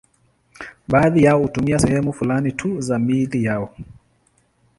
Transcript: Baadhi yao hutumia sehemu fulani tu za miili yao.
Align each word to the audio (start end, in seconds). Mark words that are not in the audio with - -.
Baadhi 0.87 1.23
yao 1.23 1.39
hutumia 1.41 1.79
sehemu 1.79 2.13
fulani 2.13 2.51
tu 2.51 2.81
za 2.81 2.99
miili 2.99 3.43
yao. 3.43 3.75